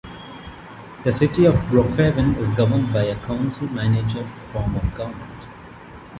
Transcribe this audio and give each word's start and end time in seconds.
The 1.03 1.11
City 1.11 1.45
of 1.45 1.53
Brookhaven 1.69 2.35
is 2.39 2.49
governed 2.49 2.91
by 2.91 3.03
a 3.03 3.15
council-manager 3.23 4.27
form 4.29 4.75
of 4.75 4.95
government. 4.95 5.45